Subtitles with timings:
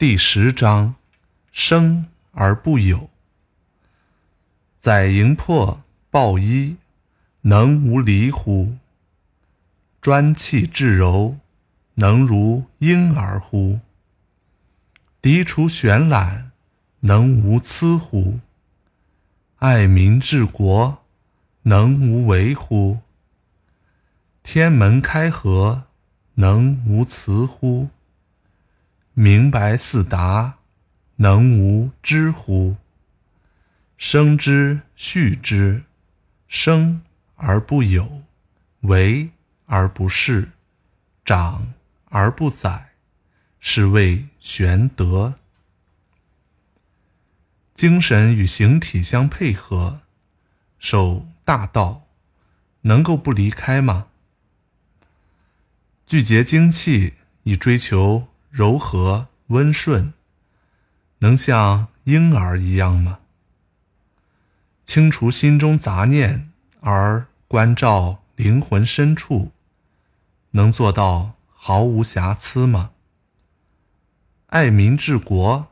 [0.00, 0.94] 第十章：
[1.52, 3.10] 生而不有。
[4.78, 6.78] 载营魄抱衣，
[7.42, 8.78] 能无离乎？
[10.00, 11.36] 专气致柔，
[11.96, 13.80] 能如婴儿乎？
[15.20, 16.49] 涤除玄览，
[17.02, 18.40] 能无疵乎？
[19.56, 21.02] 爱民治国，
[21.62, 22.98] 能无为乎？
[24.42, 25.84] 天门开合，
[26.34, 27.88] 能无雌乎？
[29.14, 30.58] 明白四达，
[31.16, 32.76] 能无知乎？
[33.96, 35.84] 生之畜之，
[36.48, 37.00] 生
[37.36, 38.22] 而不有，
[38.80, 39.30] 为
[39.64, 40.48] 而不恃，
[41.24, 41.72] 长
[42.10, 42.92] 而不宰，
[43.58, 45.39] 是谓玄德。
[47.80, 50.02] 精神与形体相配合，
[50.78, 52.02] 守大道，
[52.82, 54.08] 能够不离开吗？
[56.06, 58.28] 聚结精气以追求。
[58.50, 60.12] 柔和温顺，
[61.20, 63.20] 能像婴儿一样吗？
[64.84, 69.52] 清除心中杂念而关照灵魂深处，
[70.50, 72.90] 能做到毫无瑕疵吗？
[74.48, 75.68] 爱民治国，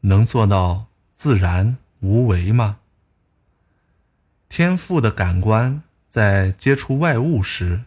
[0.00, 0.86] 能做到
[1.22, 2.80] 自然无为吗？
[4.48, 7.84] 天赋的感官在接触外物时，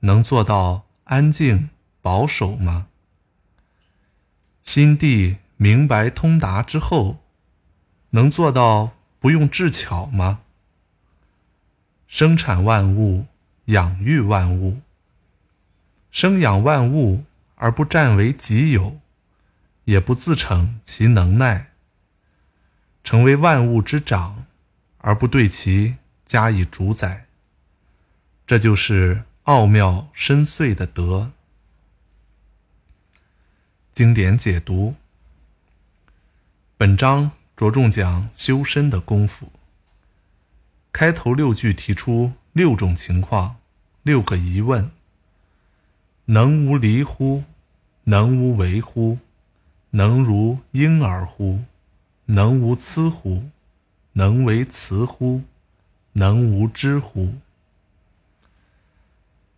[0.00, 1.70] 能做到安静
[2.02, 2.88] 保守吗？
[4.64, 7.20] 心地明白通达之后，
[8.10, 10.40] 能做到不用智巧吗？
[12.08, 13.26] 生产万物，
[13.66, 14.80] 养育万物，
[16.10, 18.98] 生养万物而不占为己有，
[19.84, 21.69] 也不自逞其能耐，
[23.10, 24.46] 成为万物之长，
[24.98, 27.26] 而不对其加以主宰，
[28.46, 31.32] 这就是奥妙深邃的德。
[33.90, 34.94] 经典解读。
[36.76, 39.50] 本章着重讲修身的功夫。
[40.92, 43.56] 开头六句提出六种情况，
[44.04, 44.88] 六个疑问：
[46.26, 47.42] 能无离乎？
[48.04, 49.18] 能无为乎？
[49.90, 51.64] 能如婴儿乎？
[52.32, 53.50] 能无疵乎？
[54.12, 55.44] 能为雌乎？
[56.12, 57.34] 能无知乎？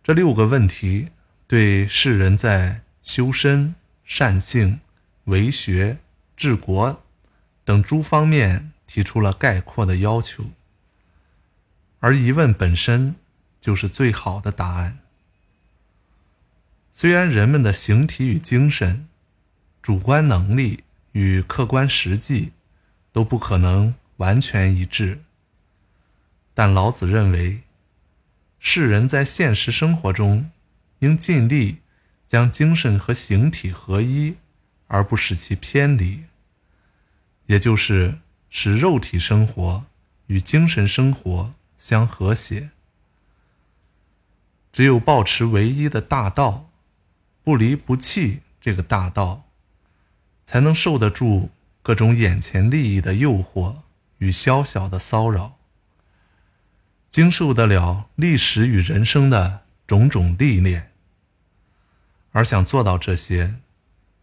[0.03, 1.09] 这六个问题
[1.47, 3.75] 对世人在修身。
[4.05, 4.81] 善性、
[5.23, 5.99] 为学、
[6.35, 7.01] 治国
[7.63, 10.47] 等诸方面提出了概括的要求，
[12.01, 13.15] 而疑问本身
[13.61, 14.99] 就是最好的答案。
[16.91, 19.07] 虽然人们的形体与精神、
[19.81, 20.83] 主观能力
[21.13, 22.51] 与客观实际
[23.13, 25.21] 都不可能完全一致，
[26.53, 27.61] 但老子认为，
[28.59, 30.51] 世人在现实生活中
[30.99, 31.77] 应尽力。
[32.25, 34.37] 将精神和形体合一，
[34.87, 36.23] 而不使其偏离，
[37.45, 39.85] 也就是使肉体生活
[40.25, 42.71] 与精神生活相和谐。
[44.71, 46.71] 只有保持唯一的大道，
[47.43, 49.43] 不离不弃这个大道，
[50.43, 51.51] 才能受得住
[51.83, 53.75] 各种眼前利益的诱惑
[54.19, 55.57] 与宵小的骚扰，
[57.09, 60.93] 经受得了历史与人生的种种历练。
[62.31, 63.59] 而想做到这些，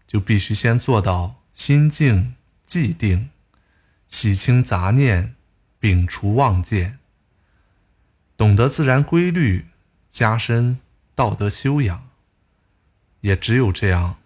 [0.06, 2.34] 就必须先做到心静
[2.66, 3.28] 寂定，
[4.08, 5.36] 洗清杂念，
[5.80, 6.98] 摒除妄见，
[8.38, 9.66] 懂得自然规律，
[10.08, 10.80] 加深
[11.14, 12.08] 道德修养。
[13.20, 14.16] 也只有这样，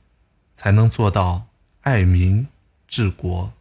[0.54, 1.48] 才能做到
[1.80, 2.46] 爱民
[2.94, 3.52] 治国。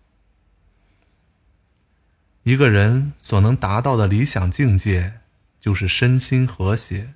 [2.43, 5.21] 一个人所能达到的理想境界，
[5.59, 7.15] 就是身心和谐，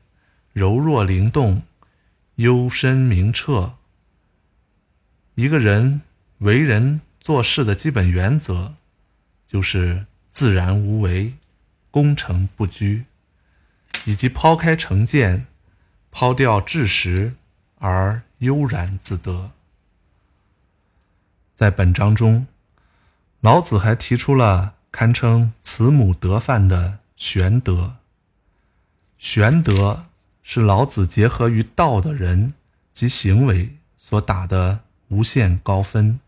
[0.52, 1.62] 柔弱灵动。
[2.38, 3.76] 幽深明澈。
[5.36, 6.02] 一个人
[6.40, 8.74] 为人做事的基本原则，
[9.46, 11.36] 就是自然无为、
[11.92, 13.06] 功成不居，
[14.06, 15.46] 以及抛开成见、
[16.10, 17.36] 抛掉智识
[17.78, 19.52] 而悠然自得。
[21.58, 22.46] 在本章中，
[23.42, 27.96] 老子还提出了堪称慈母德范的玄德。
[29.18, 30.06] 玄德。
[30.50, 32.54] 是老子结合于道的人
[32.94, 36.22] 及行为所打的无限高分。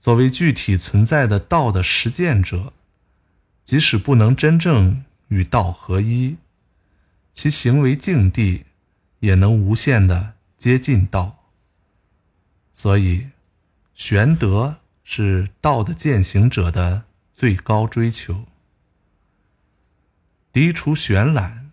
[0.00, 2.72] 作为具体存在的道的实践者，
[3.62, 6.38] 即使不能真正与道合一，
[7.30, 8.64] 其行为境地
[9.20, 11.44] 也能无限的接近道。
[12.72, 13.28] 所以，
[13.94, 18.46] 玄德是道的践行者的最高追求。
[20.52, 21.70] 涤除玄览，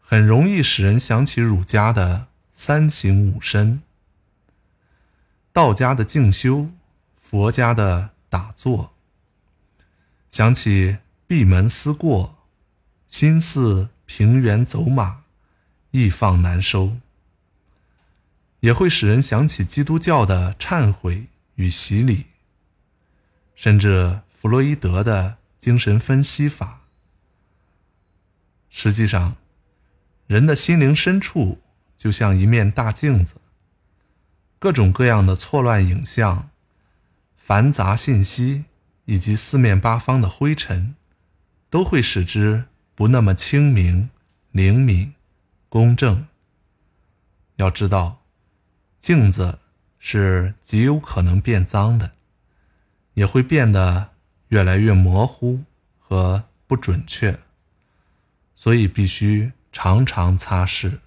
[0.00, 3.82] 很容易使人想起儒家的三省吾身，
[5.52, 6.70] 道家的静修，
[7.14, 8.92] 佛家的打坐。
[10.30, 10.98] 想起
[11.28, 12.38] 闭门思过，
[13.08, 15.22] 心似平原走马，
[15.92, 16.98] 易放难收。
[18.60, 22.26] 也会使人想起基督教的忏悔与洗礼，
[23.54, 26.82] 甚至弗洛伊德的精神分析法。
[28.68, 29.36] 实际上，
[30.26, 31.60] 人的心灵深处
[31.96, 33.40] 就像一面大镜子，
[34.58, 36.50] 各种各样的错乱影像、
[37.36, 38.66] 繁杂信息
[39.06, 40.94] 以及四面八方的灰尘，
[41.68, 44.10] 都会使之不那么清明、
[44.52, 45.14] 灵敏、
[45.68, 46.28] 公正。
[47.56, 48.19] 要知道，
[49.00, 49.58] 镜子
[49.98, 52.12] 是极有可能变脏的，
[53.14, 54.10] 也会变得
[54.48, 55.64] 越来越模糊
[55.98, 57.40] 和不准确。
[58.54, 60.98] 所以必须常常擦拭。